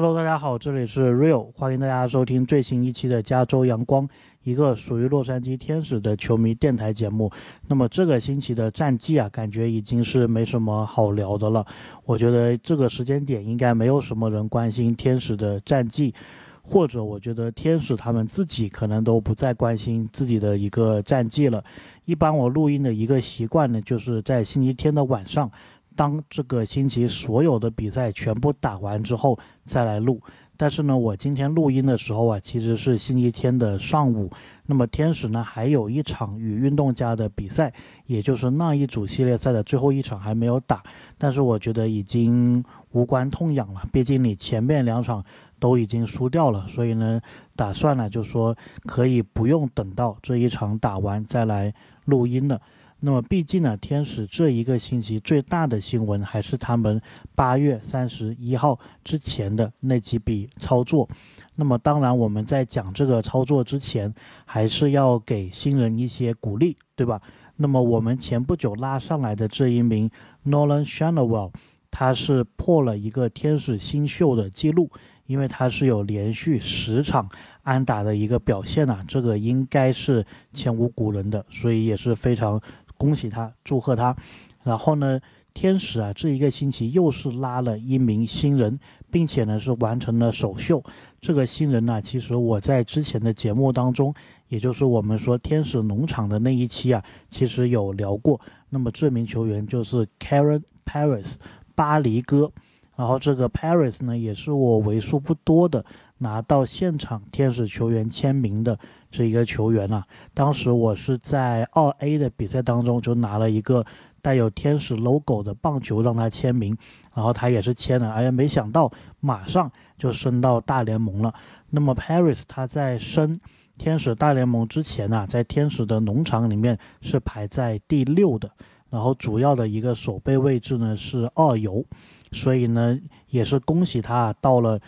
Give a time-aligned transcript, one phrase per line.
[0.00, 4.08] Hello，大家好，这里是 Real，欢迎大家收听最新一期的加州阳光，
[4.44, 7.28] 一个属于洛杉矶天使的球迷电台节目。
[7.66, 11.66] 那么这个星期的战绩啊，感觉已经是没什么好聊的了。
[12.04, 16.14] 我觉得这个时间点应该没有什么人关心天使的战绩，
[16.62, 21.64] 或者我觉得天使他们自己可能都不再关心自己的一个战绩了。
[22.04, 25.50] 一般我录音的一个习惯呢，就是在星期天的晚上。
[25.98, 30.22] 当这个星期所有的比赛全部打完之后再来录，
[30.56, 34.30] 但是呢，我今天录音的时候啊，其实是星期天的上午。
[34.64, 37.72] 那么天使呢，还有一场与运动家的比赛，
[38.06, 40.80] 也就是那一组系列赛的最后一场还没有打。
[41.18, 45.24] 但是我觉得已经无关痛痒了，毕竟你前面两场
[45.58, 47.20] 都已经输掉了，所以呢，
[47.56, 48.56] 打算呢就说
[48.86, 52.60] 可以不用等到这一场打完再来录音了。
[53.00, 57.00] 那么，毕竟呢，天使这一个星期最大的新闻还是他们
[57.36, 61.08] 八月三十一号之前的那几笔操作。
[61.54, 64.12] 那么，当然我们在讲这个操作之前，
[64.44, 67.22] 还是要给新人一些鼓励，对吧？
[67.54, 70.10] 那么，我们前不久拉上来的这一名
[70.44, 71.52] Nolan Shanawell，
[71.92, 74.90] 他是破了一个天使新秀的记录，
[75.26, 77.28] 因为他是有连续十场
[77.62, 82.60] 安打的一个表现啊，这个应该是前无古人的，所以也是非常。
[82.98, 84.14] 恭喜他，祝贺他。
[84.62, 85.18] 然后呢，
[85.54, 88.78] 天使啊，这一个星期又是拉了一名新人，
[89.10, 90.82] 并且呢是完成了首秀。
[91.20, 94.12] 这个新人呢，其实我在之前的节目当中，
[94.48, 98.38] 也就是我们说天使农场的那一期啊，其实有聊过。
[98.68, 101.36] 那么这名球员就是 Karen Paris，
[101.74, 102.50] 巴黎哥。
[102.94, 105.84] 然后这个 Paris 呢，也是我为数不多的
[106.18, 108.76] 拿到现场天使球员签名的
[109.10, 110.04] 这一个球员啊。
[110.34, 113.84] 当时我是在二 A 的比赛当中就拿了一个
[114.20, 116.76] 带有天使 logo 的棒球让他签名，
[117.14, 118.12] 然后他也是签了。
[118.12, 121.32] 哎呀，没想到马上就升到大联盟了。
[121.70, 123.38] 那么 Paris 他在升
[123.76, 128.50] 天使大联盟之前呢，在天使的农场里面是排在第六的，
[128.90, 131.84] 然后主要的一个守备位置呢是二游。
[132.32, 134.78] 所以呢，也是恭喜他到了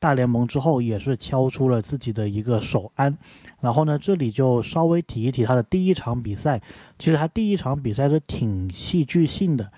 [0.00, 3.16] 大联盟之后，也是敲出了自己的一个首安。
[3.60, 6.60] 然后呢，这里就稍微提一提他的第一场比赛。
[6.98, 9.70] 其实他第一场比赛是挺戏剧性的，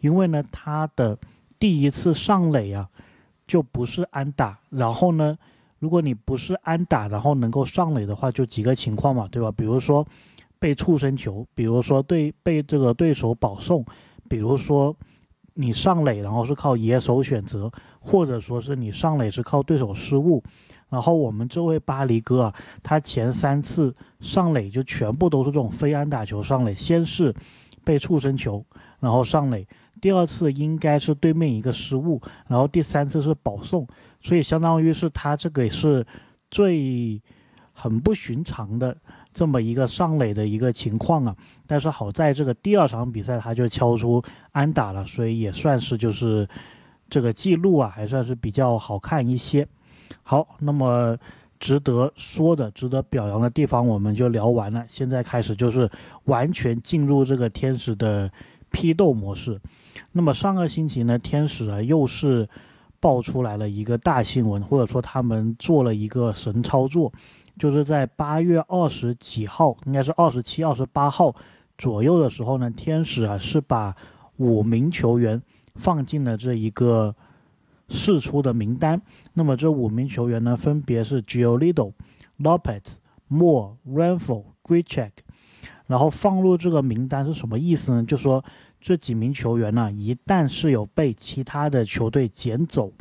[0.00, 1.16] 因为呢，他的
[1.58, 2.88] 第一次上垒啊，
[3.46, 4.58] 就不是安打。
[4.68, 5.38] 然后呢，
[5.78, 9.50] 如果你不是安打，然后能够上垒的话，就几个情况嘛，对吧？
[9.52, 10.04] 比如说
[10.58, 13.84] 被触身球，比如说对被这个对手保送，
[14.28, 14.94] 比如说。
[15.60, 20.40] 你上垒，然后是靠野手选择，或者说是你上垒是靠对手失误。
[20.88, 27.34] 然后我们这位巴黎哥啊，他前三次上垒就全部都是这种非安打球上垒，先是
[27.84, 28.64] 被触身球，
[29.00, 29.66] 然后上垒，
[30.00, 33.84] 第二次应该是对面一个失误，然后第三次是保送，
[34.20, 36.06] 所以相当于是他这个是
[36.50, 37.20] 最
[37.78, 38.96] 很不寻常的。
[39.32, 46.48] 这么一个上垒的一个情况啊，但是好在这个第二场比赛他就敲出安打了，所以也算是就是
[47.08, 49.64] 这个记录啊，还算是比较好看一些。
[50.24, 51.16] 好，那么
[51.60, 55.88] 值得说的、值得表扬的地方我们就聊完了，现在开始就是
[56.24, 58.28] 完全进入这个天使的
[58.72, 59.60] 批斗模式。
[60.10, 62.48] 那么上个星期呢，天使啊又是
[62.98, 67.12] 爆出来了一个大新闻，或者说他们做了一个神操作。
[67.58, 71.34] 就是在八月二十几号，应该是二十七、二十八号
[71.76, 73.94] 左右的时候呢，天使啊是把
[74.36, 75.42] 五名球员
[75.74, 77.14] 放进了这一个
[77.88, 79.00] 试出的名单。
[79.34, 81.92] 那么这五名球员呢，分别是 Giolito、
[82.38, 82.96] Lopez、
[83.28, 85.10] Moore、Renfro、Grichuk。
[85.86, 88.04] 然后放入这个名单是什么意思呢？
[88.04, 88.44] 就说
[88.78, 92.92] 这几名球员呢，一旦是有被其他的球队捡走，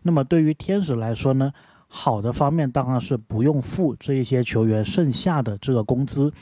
[0.00, 1.52] 那么对于天使来说呢？
[1.94, 6.32] 好的方面当然是不用付这一些球员剩下的这个工资，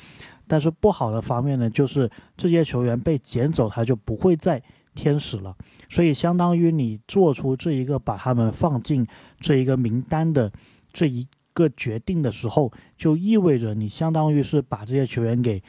[0.46, 4.62] 但是不好的方面呢，就是这些球员被捡走，他就不会在
[4.94, 5.56] 天使了。
[5.88, 9.04] 所以相当于你做出这一个把他们放进
[9.40, 10.52] 这一个名单的
[10.92, 15.60] 这一个决定的时候，就意味着你相当于是把这些球员给。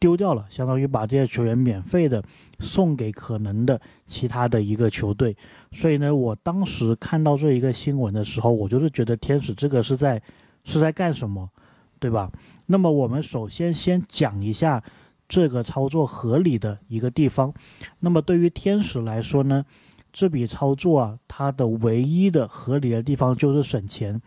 [0.00, 2.24] 丢掉了，相当于把这些球员免费的
[2.58, 5.36] 送给可能的其他的一个球队。
[5.70, 10.20] 所以呢，我当时看到这一个新闻的时候，我就是觉得天使这个是在
[10.64, 11.50] 是在干什么，
[11.98, 12.32] 对吧？
[12.64, 14.82] 那么我们首先先讲一下
[15.28, 17.52] 这个操作合理的一个地方。
[17.98, 19.62] 那么对于天使来说呢，
[20.10, 24.18] 这笔操作啊，它的唯一的合理的地方就是省钱，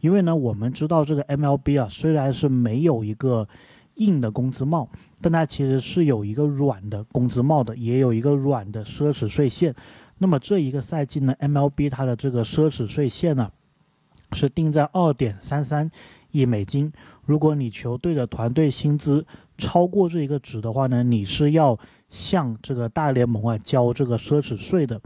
[0.00, 3.46] 因为呢，我们知道这个 MLB 啊，虽然是没有一个。
[3.96, 4.88] 硬的工资帽，
[5.20, 9.74] 但它其实是有一个软的工资帽的，也有一个软的奢侈税线。
[10.18, 13.50] 那么这一个赛季呢，MLB 它的这个奢侈税线呢
[14.32, 15.90] 是定在二点三三
[16.30, 16.92] 亿美金。
[17.24, 19.24] 如果你球队的团队薪资
[19.56, 21.78] 超过这一个值的话呢，你是要
[22.08, 25.00] 向这个大联盟啊交这个奢侈税的。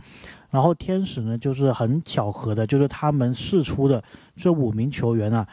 [0.50, 4.02] 然后天使呢，就是很巧合的，就是他们试出的
[4.36, 5.46] 这五名球员啊，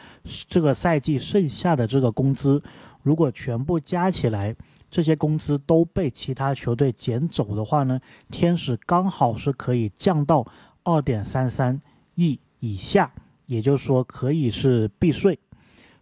[0.48, 2.62] 这个赛季剩下的这个工资，
[3.02, 4.54] 如果全部加起来，
[4.90, 8.00] 这些工资都被其他球队捡走的话呢，
[8.30, 10.46] 天使刚好是可以降到
[10.82, 11.80] 二点三三
[12.14, 13.12] 亿以下，
[13.46, 15.38] 也就是说可以是避税。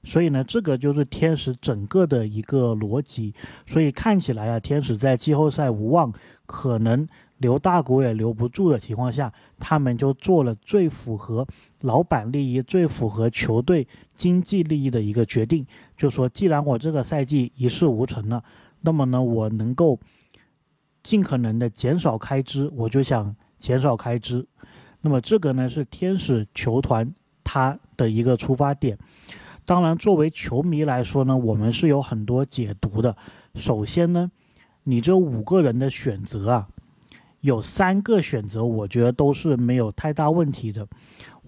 [0.02, 3.35] 所以呢，这个就是天使整个的一个逻辑。
[3.67, 6.12] 所以看起来啊，天使在季后赛无望，
[6.47, 7.06] 可能。
[7.40, 11.46] 留大股也留不住的情况下，他们就做了最符合
[11.81, 15.66] 老板利益、最符合球队经济利益的一个决定，
[15.96, 18.44] 就说既然我这个赛季一事无成了，
[18.82, 19.98] 那么呢，我能够
[21.02, 24.46] 尽可能的减少开支，我就想减少开支。
[25.00, 27.10] 那么这个呢是天使球团
[27.42, 28.98] 他的一个出发点。
[29.64, 33.16] 当然，作为球迷来说呢，我们是有很多解读的。
[33.54, 34.31] 首先呢，
[34.82, 36.69] 你这五个人的选择啊。
[37.40, 40.87] 有三个选择，我觉得都是没有太大问题的。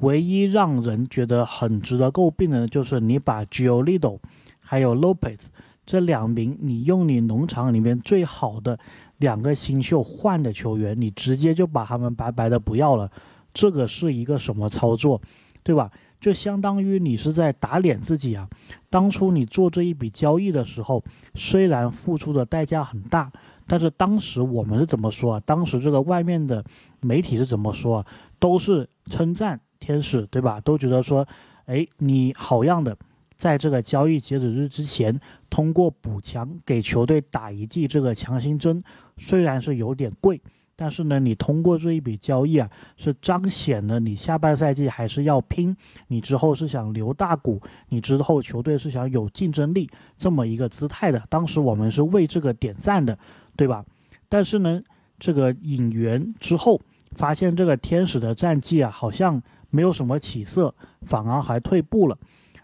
[0.01, 4.19] 唯一让人觉得很值得诟病的，就是你把 Giolito
[4.59, 5.49] 还有 Lopez
[5.85, 8.79] 这两名你用你农场里面最好的
[9.19, 13.11] 两个新秀换的球员，你直接就把他们白白的不要了。
[13.53, 15.21] 这个是一个什么操作，
[15.63, 15.91] 对吧？
[16.19, 18.49] 就相当于你是在打脸自己啊！
[18.89, 21.03] 当初你做这一笔交易的时候，
[21.35, 23.31] 虽然付出的代价很大。
[23.73, 25.43] 但是当时我们是怎么说啊？
[25.47, 26.63] 当时这个外面的
[27.01, 28.07] 媒体是怎么说啊？
[28.39, 30.61] 都是称赞天使，对吧？
[30.61, 31.27] 都觉得说，
[31.65, 32.95] 哎，你好样的，
[33.35, 38.85] 在这个交易截止日之前，通过补强给球队打一剂这个强心针，
[39.17, 40.39] 虽然是有点贵，
[40.83, 45.77] 但是呢，你通过这一笔交易啊，是彰显了你下半赛季还是要拼，
[46.09, 49.89] 你之后是想留大股，你之后球队是想有竞争力
[50.19, 51.23] 这么一个姿态的。
[51.29, 53.17] 当时我们是为这个点赞的。
[53.55, 53.85] 对吧？
[54.31, 54.83] 但是呢，
[55.19, 56.81] 这个引援之后，
[57.11, 62.17] 发现这个天使的战绩啊，好像没有什么起色，反而还退步了。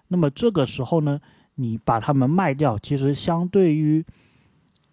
[0.08, 1.20] 那么这个时候呢，
[1.56, 4.02] 你把他们卖掉，其实相对于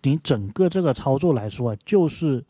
[0.04, 2.44] 你整个这个操作来说啊，就是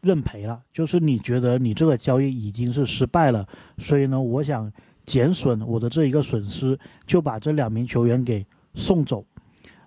[0.00, 3.46] 认赔了，就是你觉得你这个交易已经是失败了，
[3.78, 4.72] 所以呢，我想
[5.04, 9.24] 减损我的这一个损失，就把这两名球员给送走。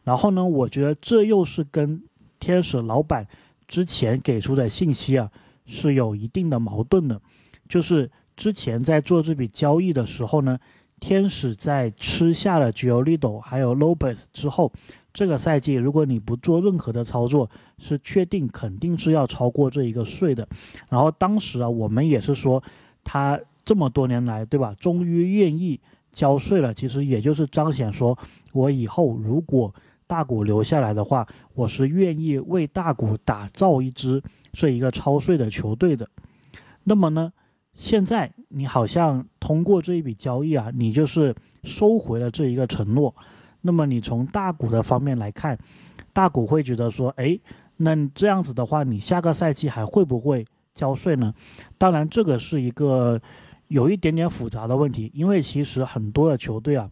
[0.04, 2.02] 然后呢，我觉得这又是跟
[2.40, 3.28] 天使老板
[3.68, 5.30] 之前给出的信息啊，
[5.66, 7.22] 是有一定的矛盾的。
[7.69, 10.60] 就是之前在做这笔交易的时候呢，
[11.00, 14.74] 天使在吃下了 Giolito 还有 Lopez 之后，
[15.13, 20.48] 这个赛季如果你不做任何的操作，是确定肯定是要超过这一个税的。
[20.90, 22.63] 然后当时啊，我们也是说，
[23.04, 25.80] 他这么多年来，对吧，终于愿意
[26.12, 26.74] 交税了。
[26.74, 28.18] 其实也就是彰显说，
[28.54, 29.74] 我以后如果
[30.08, 34.22] 大股留下来的话，我是愿意为大股打造一支
[34.54, 36.08] 这一个超税的球队的。
[36.84, 37.31] 那么呢，
[37.74, 43.13] 现在你好像通过这一笔交易啊，你就是收回了这一个承诺。
[43.62, 45.58] 那么你从大股的方面来看，
[46.13, 47.40] 大股会觉得说，哎，
[47.78, 51.34] 那这样子的话，你下个赛季还会不会交税呢？
[51.77, 53.22] 当然，这个是一个
[53.68, 56.89] 有一点点复杂的问题，因为其实很多的球队啊。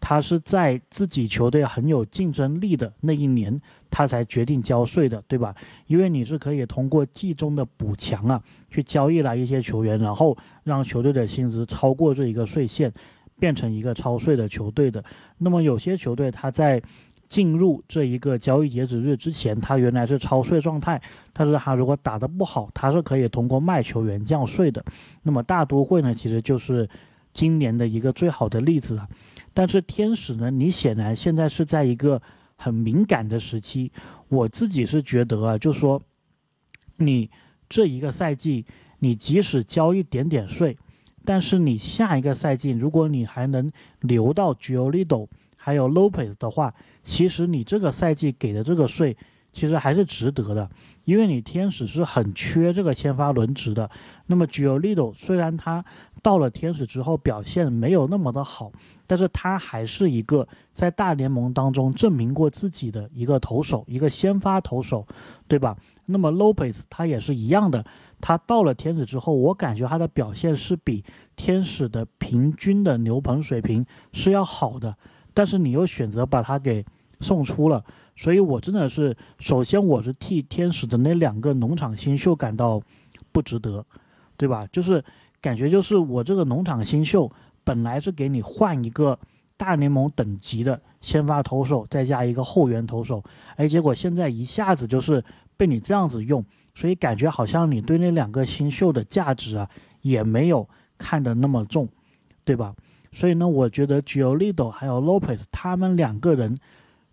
[0.00, 3.60] 他是在自己球队很有竞争力的那一年，
[3.90, 5.52] 他才决定交税的，对吧？
[5.88, 12.92] 因为你是可以通过季中的补强啊，去交易来一些球员，然后让球队的薪资超过这一个税线，
[13.38, 15.02] 变成一个超税的球队的。
[15.38, 16.82] 那么有些球队他在
[17.28, 21.00] 进入这一个交易截止日之前，他原来是超税状态，
[21.32, 24.84] 但是他如果打得不好，他是可以通过卖球员降税的。
[25.22, 26.88] 那么大都会呢，其实就是
[27.32, 29.08] 今年的一个最好的例子啊。
[29.52, 30.50] 但是天使呢？
[30.50, 32.22] 你显然现在是在一个
[32.56, 33.92] 很敏感的时期。
[34.28, 36.00] 我自己是觉得啊，就说
[36.96, 37.30] 你
[37.68, 38.64] 这一个赛季，
[39.00, 40.76] 你即使交一点点税，
[41.28, 43.70] 但是你下一个赛季，如果你还能
[44.00, 49.14] 留到 Gio Lido 还有 Lopez 的话，其实你这个赛季给的这个税。
[49.50, 50.70] 其实还是值得的，
[51.04, 53.90] 因为你天使是很缺这个先发轮值的。
[54.26, 55.82] 那么 Gio Lido 虽然他
[56.22, 58.70] 到了天使之后表现没有那么的好，
[59.06, 65.06] 但是他还是一个在大联盟当中证明过自己的一个投手，一个先发投手，
[65.48, 65.74] 对吧？
[66.04, 67.82] 那么 Lopez 他也是一样的，
[68.20, 71.04] 他到了天使之后，我感觉他的表现是比
[71.36, 74.96] 天使的平均的牛棚水平是要好的，
[75.34, 76.84] 但是你又选择把他给
[77.20, 77.84] 送出了。
[78.16, 82.82] 所以，我真的是，首先我是替天使的那两个农场新秀感到
[83.32, 83.84] 不值得。
[84.40, 84.64] 对吧？
[84.70, 85.04] 就是
[85.40, 87.28] 感觉就是我这个农场新秀
[87.64, 89.18] 本来是给你换一个
[89.56, 93.20] 大联盟等级的先发投手，再加一个后援投手，
[93.56, 95.24] 哎，结果现在一下子就是
[95.56, 96.44] 被你这样子用，
[96.78, 99.68] 所以感觉好像你对那两个新秀的价值啊
[100.02, 100.64] 也没有
[100.96, 101.88] 看得那么重，
[102.44, 102.72] 对吧？
[103.10, 106.56] 所以呢，我觉得 Giolito 还有 Lopez 他们两个人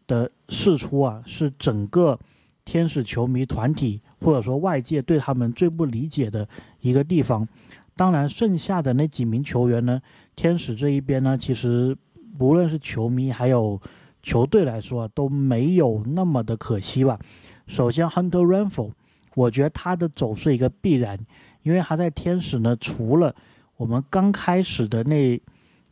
[0.06, 2.20] 的释出啊，是整个
[2.64, 6.48] 天使球迷团体或者说外界对他们最不理解的
[6.82, 7.48] 一个地方。
[7.96, 10.00] 当然，剩下的那几名球员呢，
[10.36, 11.98] 天使这一边呢，其实
[12.38, 13.82] 不论是球迷还有
[14.22, 17.18] 球队来说啊，都没有那么的可惜吧。
[17.66, 18.92] 首先，Hunter Renfro，
[19.36, 21.20] 我觉得他的走是一个必然，
[21.62, 23.36] 因为他在天使呢，除了
[23.78, 25.40] 我们刚开始的那。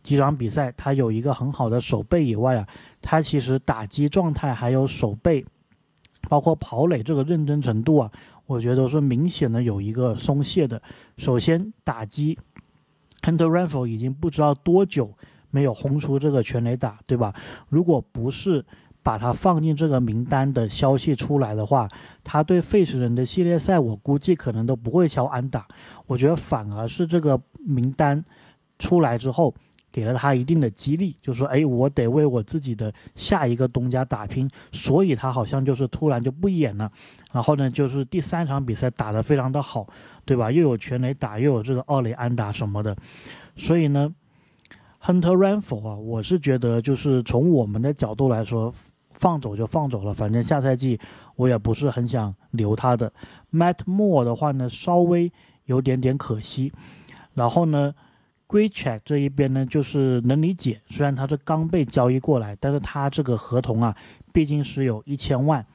[0.04, 2.68] 几场比赛，他有一个很好的手背以外啊，
[3.02, 5.46] 他其实打击状态还有手背，
[6.28, 8.12] 包括跑垒这个认真程度啊，
[8.46, 10.82] 我觉得都是明显的有一个松懈的。
[11.16, 12.38] 首先打击
[13.22, 15.10] ，Hunter Renfro 已经不知道多久
[15.50, 17.34] 没有轰出这个全垒打，对吧？
[17.70, 18.66] 如果不是
[19.04, 21.88] 把他放进这个名单的消息出来的话，
[22.24, 25.68] 他对费城人的系列赛，我估计可能都不会敲安打。
[26.08, 28.24] 我觉得反而是这个名单
[28.80, 29.54] 出来之后。
[29.94, 36.92] 给了他一定的激励，就说：“哎，我得为我自己的下一个东家打拼。”所以，他好像就是突然就不演了。
[37.32, 39.88] 然后呢，就是第三场比赛打得非常的好，
[40.26, 40.52] 对吧？
[40.52, 42.98] 又有全垒打，又有这个二垒安打什么的。
[43.56, 44.12] 所以呢
[45.04, 48.74] ，Hunter Renfro 啊，我是觉得就是从我们的角度来说，
[49.12, 51.00] 放走就放走了，反正下赛季
[51.36, 53.12] 我也不是很想留他的。
[53.52, 55.32] Matt Moore 的话呢，稍微
[55.66, 56.72] 有点点可惜。
[57.34, 57.94] 然后呢
[58.48, 63.96] ？g r e c h e c k 这一边呢，就是能理解，虽然他是刚被交易过来，但是他这个合同啊，
[64.32, 65.66] 毕竟是有一千万。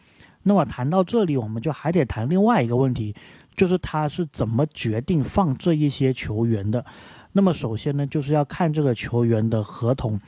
[0.45, 3.15] 那么谈到这里，我们就还得谈另外一个问题，
[3.57, 6.85] 就是他是怎么决定放这一些球员的。
[7.33, 10.19] 那么首先呢，就是要看这个球员的合同，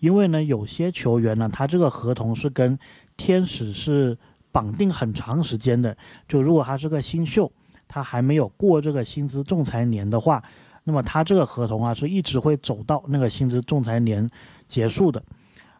[0.00, 2.78] 因为呢，有些球员呢，他这个合同是跟
[3.16, 4.16] 天使是
[4.50, 5.96] 绑定很长时间的。
[6.28, 7.50] 就如果他是个新秀，
[7.88, 10.42] 他还没有过这个薪资仲裁年的话。
[10.84, 14.28] 那么他这个合同啊，是一直会走到那个薪资仲裁年
[14.66, 15.22] 结束的。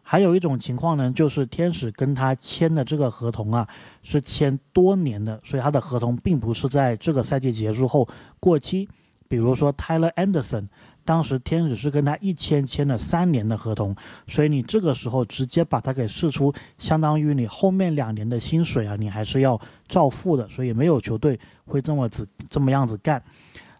[0.01, 3.67] 还有一种情况呢，就是天使跟他签的这个合同啊，
[4.01, 8.07] 是签多年的，所以他的合同并不是在这个赛季结束后
[8.39, 8.87] 过期。
[9.33, 10.67] 比如说 Tyler Anderson，
[11.03, 13.95] 当时天使是跟他一签签了三年的合同，
[14.27, 20.47] 所以你这个时候直接把他给释出，相当于你后面两年的薪水啊，你还是要照付的。
[20.49, 23.23] 所以没有球队会这么子这么样子干。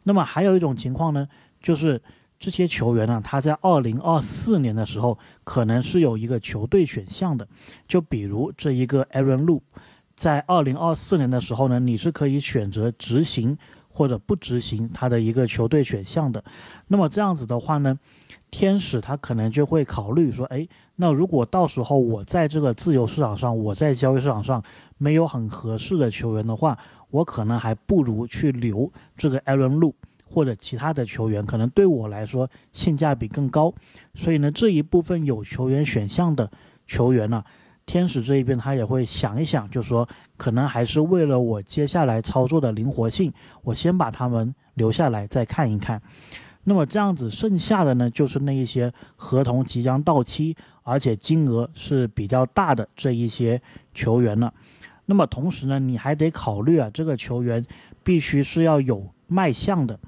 [0.01, 1.27] 那么还有一种情况呢，
[1.61, 2.01] 就是
[2.39, 7.47] 这些球员呢，他在二零二四年的时候可能是有一个球队选项的，
[7.87, 9.61] 就比如这一个 Aaron Lu，
[10.15, 13.55] 在二零二四年的时候呢，你是可以选择执行
[13.93, 16.43] 或者不执行他的一个球队选项的。
[16.87, 17.97] 那么这样子的话呢，
[18.49, 24.63] 天使他可能就会考虑说，哎，那如果到时候我在这个自由市场上，我在交易市场上
[24.97, 26.77] 没有很合适的球员的话。
[27.13, 29.93] 我可能还不如去留这个 Aaron Lu
[30.25, 33.71] 或者其他的球员，可能对我来说性价比更高。
[34.15, 36.49] 所以呢，这一部分有球员选项的
[36.87, 37.43] 球员呢，
[37.85, 46.01] 天使这一边他也会想一想，就说可能还是为了我接下来操作的灵活性，我先把他们留下来再看一看。
[46.63, 53.61] 那么这样子剩下的呢，就是那一些合同即将到期，而且金额是比较大的这一些
[53.93, 54.53] 球员了。
[55.05, 57.63] 那么同时呢，你还得考虑啊，这个球员
[58.01, 59.99] 必须是要有卖相的，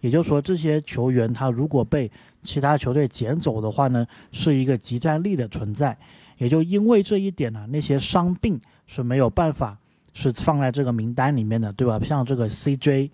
[0.00, 2.08] 也就是说，这些球员他如果被
[2.40, 5.98] 其他球队捡走的话呢，是一个集战力的存在。
[6.38, 9.78] 也就因为这一点呢，那些伤病是没有办法
[10.12, 11.98] 是放在这个名单里面的，对吧？
[12.02, 13.10] 像这个 CJ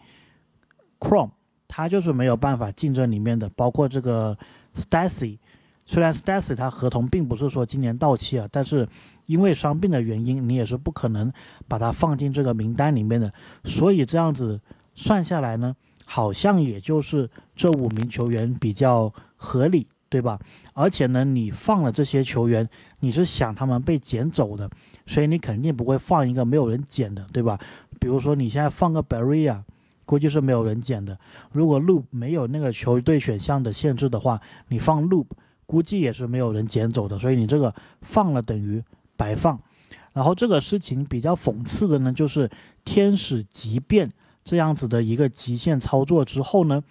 [0.99, 1.31] Chrome，
[1.69, 4.37] 他就是没有办法进这里面的，包括这个
[4.75, 5.39] Stacy。
[5.87, 8.89] 虽然 Stacy 他合同并不是说今年到期啊，但是
[9.27, 11.33] 因为伤病的原因，你也是不可能
[11.67, 13.33] 把他放进这个名单里面的。
[13.65, 14.61] 所以这样子
[14.95, 15.75] 算下来呢，
[16.05, 20.39] 好像也就是这五名球员比较合理，对吧？
[20.75, 24.69] 而且呢，你放了这些球员，你是想他们被捡走的，
[25.07, 27.59] 所以你肯定不会放一个没有人捡的，对吧？
[27.99, 29.57] 比如说你现在放个 Barry
[30.05, 31.19] 估计是没有人捡的。
[31.53, 34.39] 如果 Loop 没有那个球队选项的限制的话，
[34.69, 35.27] 你放 Loop。
[35.67, 38.83] 估计也是没有人捡走的，所以你这个放了等于
[39.17, 39.57] 白放。
[40.13, 42.51] 然后这个事情比较讽刺的呢，就是
[42.85, 44.11] 天使即便
[44.43, 46.83] 这样子的一个极限操作之后呢，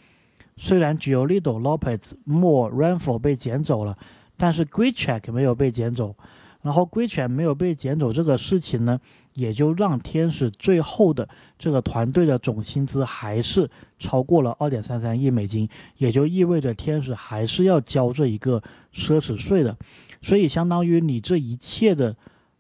[0.62, 3.98] 虽然 Giolito Lopez、Mo Ranfo 被捡走了，
[4.36, 6.14] 但是 g r e c h e c k 没有被捡走。
[6.62, 9.00] 然后 g r e c h e c k 没有被捡走这个事情呢，
[9.36, 18.62] 也就让天使最后的这个团队的总薪资还是超过了二点三三亿美金，也就意味着天使还是要交这一个
[18.94, 19.74] 奢侈税的。
[20.22, 22.14] 所以，相当于你这一切的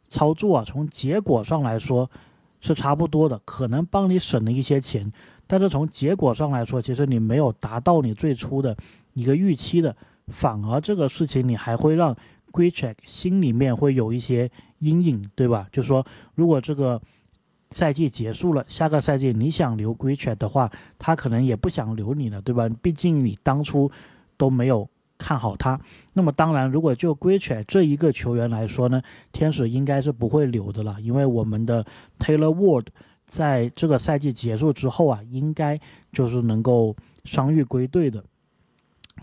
[0.08, 2.10] 操作啊，从结果上来说
[2.59, 5.11] 是差不多的，可能帮你省了一些钱，
[5.47, 8.75] 但是从结果上来说，其实你没有达到你最初的
[9.13, 9.95] 一个预期的，
[10.27, 12.13] 反而这个事情你还会让
[12.51, 14.49] g r e c h e c k 心里面会有一些
[14.79, 15.67] 阴影，对吧？
[15.71, 17.01] 就说如果这个
[17.71, 22.67] 赛季结束了，下个赛季你想留 g r e c h e c k 的话，他可能也不想留你了，对吧？
[22.81, 23.89] 毕竟你当初
[24.37, 24.89] 都没有。
[25.19, 25.79] 看好他，
[26.13, 31.85] 那么当然，如果就 g r e c h 这一个球员来说呢，天使应该是不会留的了，因为我们的
[32.17, 32.88] Taylor Ward
[33.25, 35.79] 在这个赛季结束之后啊，应该
[36.11, 36.95] 就是能够
[37.25, 38.23] 伤愈归队的，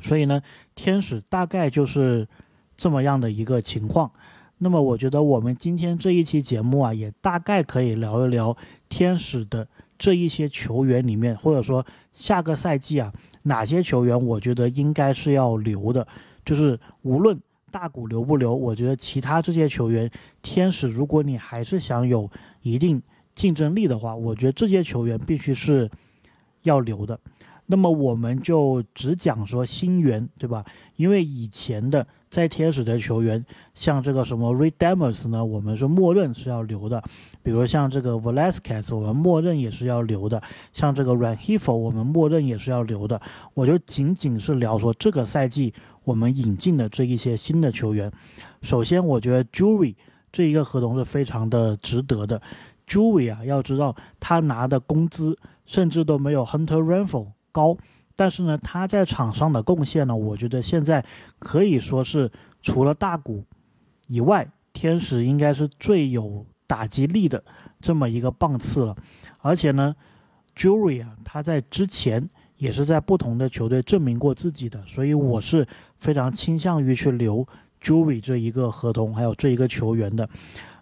[0.01, 0.43] 所以呢，
[0.75, 2.29] 天使大概就是
[2.77, 4.13] 这么样的一个情况。
[4.59, 8.57] 那么我觉得我们今天这一期节目啊，也大概可以聊一聊
[8.89, 9.67] 天使的
[9.99, 13.13] 这一些球员里面，或者说下个赛季啊。
[13.43, 16.05] 哪些球员我觉得应该是要留的，
[16.45, 20.11] 就是无论大股留不留，我觉得其他这些球员，
[20.43, 22.29] 天使如果你还是想有
[22.63, 23.01] 一定
[23.33, 25.89] 竞争力的话，我觉得这些球员必须是
[26.63, 27.21] 要留的。
[27.67, 30.65] 那么我们就只讲说新援，对吧？
[30.95, 33.45] 因为以前的在天使的球员，
[33.75, 37.03] 像这个什么 Redeemers 呢，我们是默认是要留的。
[37.43, 40.41] 比如像这个 Velasquez，我们默认也是要留的。
[40.73, 43.21] 像这个 Ranhifo，我们默认也是要留的。
[43.55, 48.11] 我就仅仅是聊说这个赛季我们引进的这一些新的球员。
[48.63, 49.97] 首先，我觉得 Jury
[50.31, 52.41] 这一个合同是非常的值得的。
[52.87, 57.27] Jury 啊，要知道他拿的工资甚至都没有 Hunter Renfro。
[57.57, 57.75] 高，
[58.15, 61.03] 但是呢，他在场上的贡献呢，我觉得现在
[61.39, 63.43] 可以说是除了大谷
[64.09, 67.43] 以外，天使应该是最有打击力的
[67.81, 68.95] 这么一个棒次了。
[69.41, 69.97] 而且呢
[70.55, 75.67] ，Jury 啊，他在之前也是在不同的球队证明过自己的，所以我是
[75.97, 77.47] 非常倾向于去留
[77.83, 80.29] Jury 这一个合同，还有这一个球员的。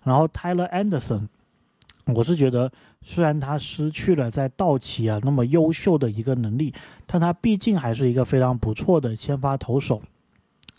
[0.02, 1.28] 然后 Tyler Anderson。
[2.06, 6.74] 我是觉得，虽然他失去了在道奇啊那么优秀的一个能力，
[7.06, 10.02] 但他毕竟还是一个非常不错的先发投手，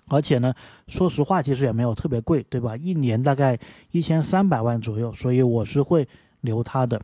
[0.08, 0.54] 而且呢，
[0.88, 2.78] 说实话，其实也没有特别贵，对吧？
[2.78, 3.58] 一年大概
[3.92, 6.08] 一千三百万左右，所以我是会
[6.42, 7.02] 留他的。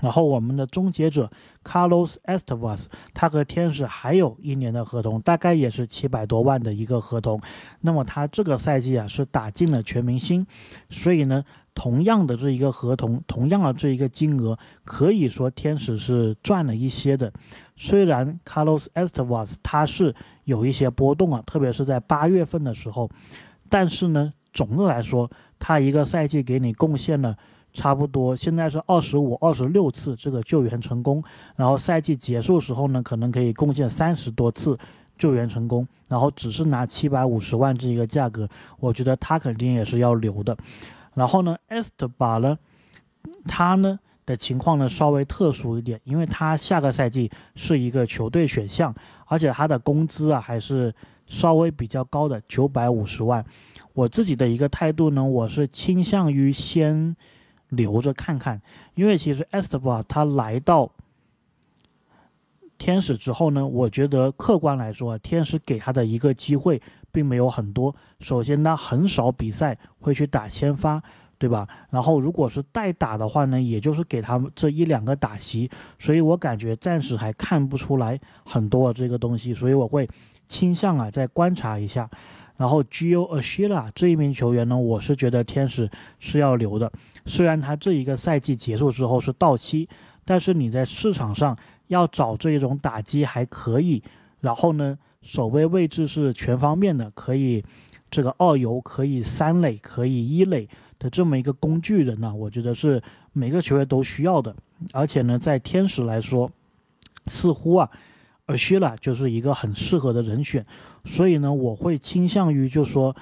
[0.00, 1.30] 然后我们的终结者
[1.64, 7.40] Carlos Estevas，他和天使还有一年的合同，大概也是七百多万的一个合同。
[7.80, 10.46] 那么他这个赛季啊是打进了全明星，
[10.88, 17.32] 所以呢，同样的这一个合同，同样的这一个金额，可以说天使是赚了一些的。
[17.74, 23.10] 虽然 Carlos Estevas 他是有一些波动啊，特别是在八月份的时候，
[23.68, 27.36] 但是呢，总的来说，他一个赛季给你贡献了。
[27.78, 31.22] 差不多，现在是二十五、二十六次这个救援成功，
[31.54, 34.76] 然后赛季结束时候呢，可能可以贡献三十多次
[35.16, 38.48] 救援成功，然后只是拿七百五十万这一个价格，
[38.80, 40.56] 我觉得他肯定也是要留的。
[41.14, 42.58] 然后呢，Esteba 呢，
[43.44, 48.92] 他呢的情况呢稍微特殊一点，因为他下个赛季是一个球队选项，
[49.26, 50.92] 而且他的工资啊还是
[51.26, 53.44] 稍微比较高的九百五十万。
[53.94, 57.14] 我自己的一个态度呢，我是倾向于先。
[57.70, 58.60] 留着看看，
[58.94, 60.90] 因为其实 Esteban 他来到
[62.78, 67.94] 天使之后呢，我觉得客观来说，天使给他的一个机会并没有很多。
[68.20, 71.02] 首先，他很少比赛会去打先发，
[71.38, 71.66] 对吧？
[71.90, 80.08] 然后，如果是代打的话呢，也就是给他们这一两个打席，所以我感觉暂时还看不出来很多这个东西，所以我会
[80.46, 82.08] 倾向啊再观察一下。
[82.58, 86.92] 然后 Gio Ashila 这一名球员呢，我是觉得天使是要留的。
[87.24, 89.88] 虽然他这一个赛季结束之后是到期，
[90.24, 94.02] 但是你在市场上要找这一种打击还可以，
[94.40, 97.64] 然后呢，守备位置是全方面的，可以
[98.10, 100.68] 这个二游，可以三垒，可以一垒
[100.98, 103.00] 的这么一个工具人呢，我觉得是
[103.32, 104.52] 每个球员都需要的。
[104.92, 106.50] 而且呢，在天使来说，
[107.28, 107.88] 似乎啊。
[108.48, 110.64] 而希拉就是一个很适合的人选，
[111.04, 113.14] 所以呢，我会倾向于就说，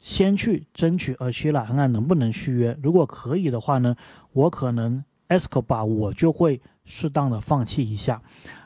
[0.00, 2.74] 先去争取而希拉，看看能不能续约。
[2.82, 3.94] 如果可以的话呢，
[4.32, 8.22] 我可能 Escobar 我就会适当的放弃一下，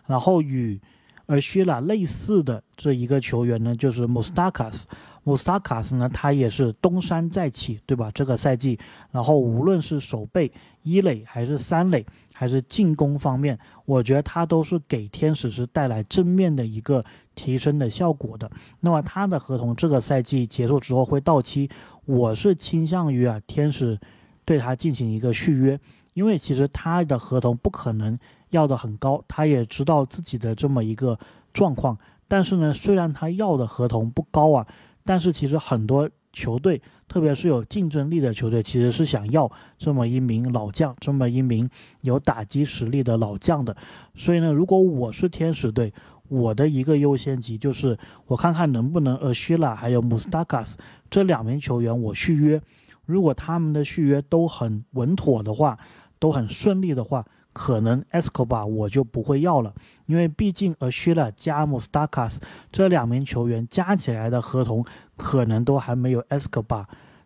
[0.07, 0.81] 然后与
[1.27, 4.85] 而希拉类似的这一个球员呢，就是 Mustakas。
[5.29, 8.11] 穆斯塔卡斯呢，他也是东山再起，对吧？
[8.15, 8.79] 这个赛季，
[9.11, 10.51] 然后无论是守备
[10.83, 18.51] 一垒还是三垒，还是进攻方面，我觉得他都是给天使是带来正面的一个提升的效果的。
[18.81, 21.69] 那么他的合同这个赛季结束之后会到期，
[22.07, 24.01] 我是倾向于啊，天使
[24.47, 25.79] 对他进行一个续约，
[26.15, 31.19] 因为其实他的合同不可能要的很高，他也知道自己的这么一个
[31.53, 31.99] 状况。
[32.31, 34.67] 但是呢，虽然他要的合同不高啊，
[35.09, 41.67] 但是其实很多球队，特别是有竞争力的球队，其实是想要这么一名老将，这么一名
[42.03, 43.75] 有打击实力的老将的。
[44.15, 45.91] 所以呢，如果我是天使队，
[46.29, 50.75] 我的一个优先级就是我看看能不能 a s h i l a 还有 Mustakas
[51.09, 52.61] 这两名球员我续约。
[53.07, 55.79] 如果他们的续约都很稳妥的话，
[56.19, 59.75] 都很顺利的话，可能 Escobar 我就不会要了，
[60.07, 62.39] 因为毕竟 a s h i l a 加 Mustakas
[62.71, 64.85] 这两名球员加起来的合同
[65.17, 66.85] 可能都还没有 Escobar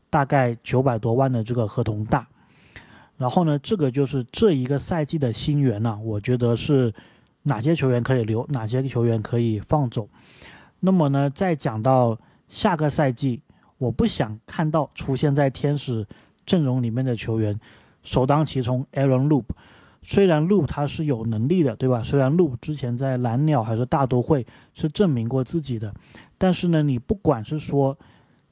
[0.08, 2.26] 大概九百多万的这个合同大。
[3.18, 6.92] 然后呢，这个就是这一个赛季的新援呢，我觉得是
[7.42, 10.08] 哪些球员可以留，哪些球员可以放走。
[10.80, 13.40] 那么呢，再讲到下个赛季。
[13.78, 16.06] 我不想看到出现在天使
[16.46, 17.58] 阵容里面的球员
[18.04, 19.42] 首当其冲，Aaron Loop。
[20.02, 22.02] 虽然 Loop 他是有能力的，对吧？
[22.02, 25.94] 虽然 Loop 之前在蓝鸟还是大都会是证明过自己的，
[26.36, 27.96] 但是呢，你不管是说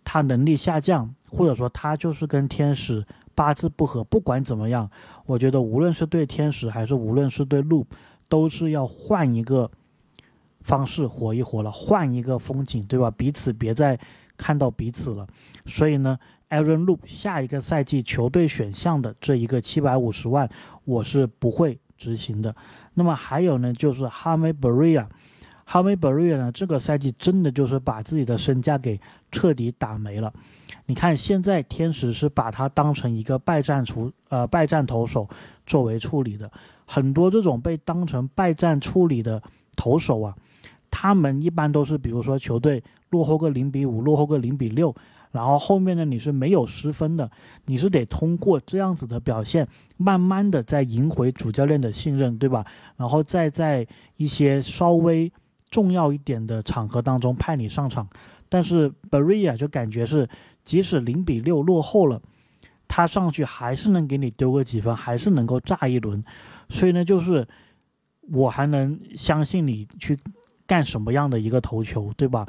[0.04, 4.88] 他能力下降，或者说他就是跟天使八字不合，不管怎么样，
[5.26, 7.86] 我觉得无论是对天使还是无论是对 Loop，
[8.28, 9.70] 都是要换一个
[10.60, 13.10] 方式活一活了，换一个风景，对吧？
[13.10, 13.98] 彼此别再。
[14.36, 15.26] 看到彼此了，
[15.66, 20.48] 所以呢，Aaron Loop 下一个赛季球队选项的这一个七百五十万，
[20.84, 22.54] 我是不会执行的。
[22.94, 25.06] 那么还有呢，就是 h a m e b r i a
[25.64, 30.32] h a m e b r i a 呢，这个赛季真的就是把自己的身价给彻底打没了。
[30.86, 35.28] 你看现在天使是把他当成一个败战处呃败战投手
[35.66, 36.50] 作为处理的，
[36.86, 39.40] 很多这种被当成败战处理的
[39.76, 40.34] 投手啊。
[40.90, 44.92] 他们一般都是，比如说球队落后个零比五，落后个零比六，
[45.32, 47.30] 然后后面呢你是没有失分的，
[47.66, 49.66] 你是得通过这样子的表现，
[49.96, 52.64] 慢慢的再赢回主教练的信任，对吧？
[52.96, 55.32] 然后再在一些稍微
[55.70, 58.08] 重要一点的场合当中派你上场。
[58.48, 60.28] 但是 Berea 就感觉是，
[60.62, 62.20] 即使零比六落后了，
[62.88, 66.24] 他上去还是能给你丢个几分，还是能够炸一轮。
[66.68, 67.46] 所以呢，就是
[68.32, 70.18] 我还能相信你去。
[70.66, 72.46] 干什么样的一个投球，对吧？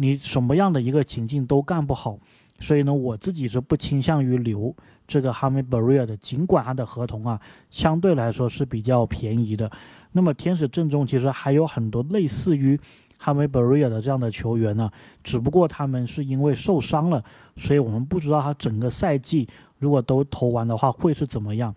[0.00, 2.18] 你什么样的一个情境都干不好，
[2.58, 4.74] 所以呢，我自己是不倾向于留
[5.06, 6.16] 这个 h a m i b r i a 的。
[6.16, 7.38] 尽管他的合同啊
[7.70, 9.70] 相对来说是比较便宜的，
[10.12, 12.80] 那么天使阵中其实还有很多类似于
[13.18, 14.90] h a m i b r i a 的这样的球员呢，
[15.22, 17.22] 只不过他们是因为受伤了，
[17.58, 19.46] 所以我们不知道他整个赛季
[19.78, 21.74] 如果都投完的话会是怎么样。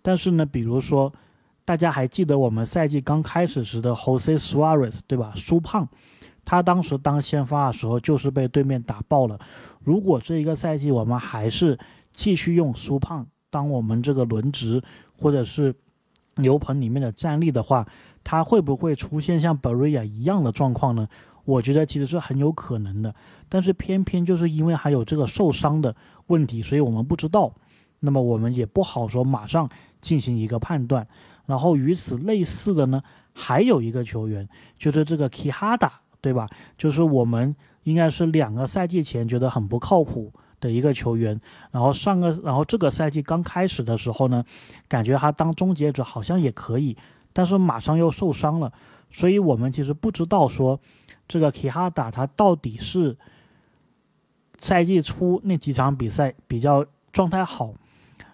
[0.00, 1.12] 但是呢，比如说。
[1.66, 5.32] 大家还记得我们赛季刚开始时的 Jose Suarez 对吧？
[5.34, 5.84] 苏胖，
[6.46, 9.38] 他当时当先发的时候就是被对面打爆了。
[9.84, 11.78] 如果这一个赛季我们还是
[12.12, 14.82] 继续用苏胖当我们这个轮值
[15.18, 15.74] 或者是
[16.36, 17.86] 牛棚里面的战力的话，
[18.22, 21.08] 他会不会出现像 Beria 一样的状况呢？
[21.44, 23.14] 我觉得其实是很有可能的。
[23.48, 25.94] 但是偏偏就是因为还有这个受伤的
[26.26, 27.52] 问题，所以我们不知道。
[28.00, 29.68] 那么我们也不好说马上
[30.00, 31.06] 进行一个判断。
[31.46, 34.46] 然后与此类似的呢，还有一个球员，
[34.78, 36.48] 就是这个 Kihada，对吧？
[36.76, 41.40] 就是我们应该是两个赛季前觉得很不靠谱的一个球员。
[41.70, 44.44] 然后上个，然后这个赛季刚开始的时候呢，
[44.88, 46.96] 感觉他当终结者好像也可以，
[47.32, 48.72] 但是马上又受伤了。
[49.10, 50.78] 所以我们其实不知道说，
[51.28, 53.16] 这个 Kihada 他到底是
[54.58, 57.74] 赛季初那几场比赛比较状态好，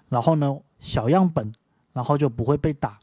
[0.08, 1.52] 然后呢小样本。
[1.94, 2.98] 然后就不会被打，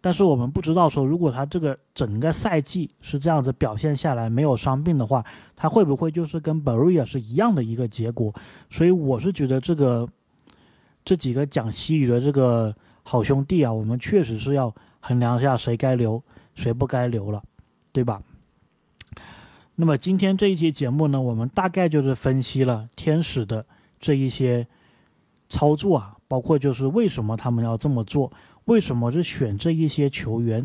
[0.00, 5.24] 但是我们不知道说，如果他这个整个赛季是这样子表现下来，没有伤病的话，
[5.56, 8.32] 他会不会就是跟 beria 是一样的一个结果？
[8.70, 10.08] 所以我是觉得这个
[11.04, 16.22] 这几个讲西语的这个好兄弟啊，我们确实是要衡量一下谁该留，
[16.54, 17.42] 谁不该留了，
[17.90, 18.22] 对吧？
[19.74, 23.66] 那么今天这一期节目呢，我们大概就是分析了天使的
[23.98, 24.66] 这一些
[25.48, 26.12] 操作啊。
[26.28, 28.32] 包括就是为什么他们要这么做，
[28.66, 30.64] 为什么是选这一些球员，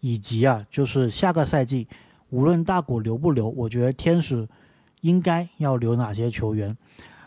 [0.00, 1.86] 以及啊，就是下个赛季
[2.30, 4.48] 无论大股留不留，我觉得天使
[5.02, 6.76] 应该要留哪些球员。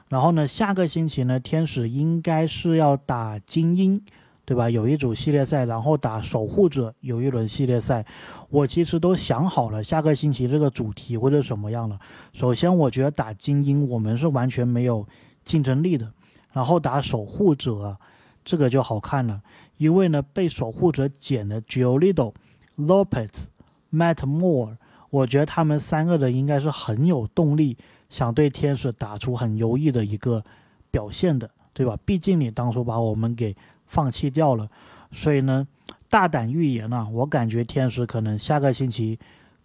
[0.09, 4.01] 然后呢，下个星期呢，天使应该是要打精英，
[4.45, 4.69] 对吧？
[4.69, 8.05] 有一组系列赛，然后打守护者有一轮系列赛。
[8.49, 11.99] 我其实都想好了下个星期这个主题或者什么样了。
[12.31, 15.05] 首先，我觉得打精英我们是完全没有
[15.43, 16.09] 竞争力的。
[16.53, 17.97] 然后打守护者，
[18.43, 19.41] 这个就好看了，
[19.77, 22.34] 因为呢被守护者捡的 Giolito、
[22.77, 23.45] Lopez、
[23.91, 24.77] Matt Moore，
[25.10, 27.77] 我觉得他们三个人应该是很有动力，
[28.10, 30.43] 想对天使打出很优异的一个
[30.91, 31.97] 表现的，对吧？
[32.06, 34.69] 毕竟你当初把我们给放弃掉了，
[35.12, 35.67] 所以呢，
[36.10, 39.19] 大胆预言呢，我感觉天使可能下个星期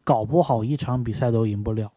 [0.04, 1.90] 搞不好一场比赛都赢不了。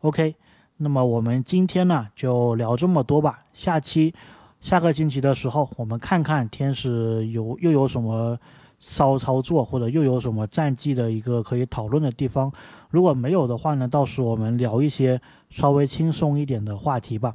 [0.00, 0.36] OK，
[0.76, 4.14] 那么我们今天呢就聊这么多吧，下期
[4.60, 8.38] 下个星期的时候，我们看看天使有又有什么。
[8.80, 12.52] 骚操作或者又有什么战绩的一个可以讨论的地方？
[12.90, 17.34] 如果没有的话呢，到时我们聊一些稍微轻松一点的话题吧。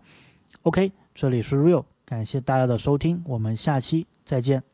[0.62, 4.73] OK，这里是 Real，感谢大家的收听，我们下期再见。